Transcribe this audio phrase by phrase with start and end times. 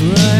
[0.00, 0.37] right.